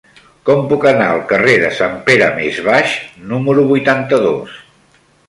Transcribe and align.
Com 0.49 0.61
puc 0.69 0.85
anar 0.91 1.09
al 1.15 1.19
carrer 1.31 1.53
de 1.63 1.69
Sant 1.81 1.93
Pere 2.07 2.29
Més 2.39 2.57
Baix 2.71 2.97
número 3.33 3.67
vuitanta-dos? 3.73 4.57